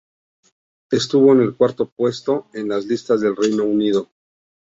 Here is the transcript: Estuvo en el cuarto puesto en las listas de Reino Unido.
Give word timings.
Estuvo 0.89 1.31
en 1.33 1.41
el 1.41 1.55
cuarto 1.55 1.87
puesto 1.91 2.47
en 2.55 2.69
las 2.69 2.85
listas 2.87 3.21
de 3.21 3.35
Reino 3.35 3.65
Unido. 3.65 4.09